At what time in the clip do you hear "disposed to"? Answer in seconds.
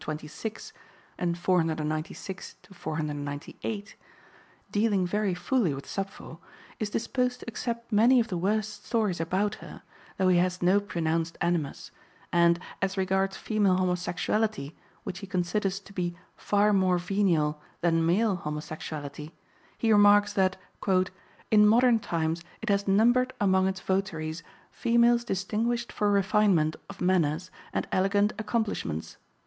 6.89-7.45